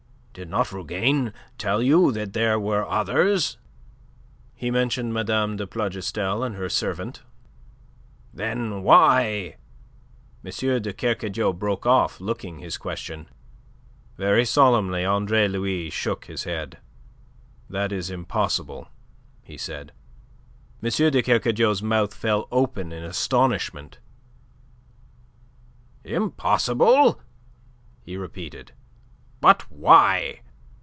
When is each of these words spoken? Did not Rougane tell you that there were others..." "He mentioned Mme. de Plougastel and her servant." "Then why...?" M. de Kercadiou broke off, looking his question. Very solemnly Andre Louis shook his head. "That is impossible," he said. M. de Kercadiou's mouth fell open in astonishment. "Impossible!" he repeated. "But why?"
Did 0.33 0.47
not 0.47 0.71
Rougane 0.71 1.33
tell 1.57 1.83
you 1.83 2.09
that 2.13 2.31
there 2.31 2.57
were 2.57 2.87
others..." 2.87 3.57
"He 4.55 4.71
mentioned 4.71 5.11
Mme. 5.13 5.57
de 5.57 5.67
Plougastel 5.67 6.41
and 6.41 6.55
her 6.55 6.69
servant." 6.69 7.21
"Then 8.33 8.81
why...?" 8.81 9.57
M. 10.41 10.49
de 10.81 10.93
Kercadiou 10.93 11.51
broke 11.51 11.85
off, 11.85 12.21
looking 12.21 12.59
his 12.59 12.77
question. 12.77 13.27
Very 14.17 14.45
solemnly 14.45 15.03
Andre 15.03 15.49
Louis 15.49 15.89
shook 15.89 16.25
his 16.27 16.45
head. 16.45 16.77
"That 17.69 17.91
is 17.91 18.09
impossible," 18.09 18.87
he 19.43 19.57
said. 19.57 19.91
M. 20.81 20.89
de 21.11 21.21
Kercadiou's 21.21 21.83
mouth 21.83 22.13
fell 22.13 22.47
open 22.53 22.93
in 22.93 23.03
astonishment. 23.03 23.99
"Impossible!" 26.05 27.19
he 28.01 28.15
repeated. 28.15 28.71
"But 29.41 29.71
why?" 29.71 30.41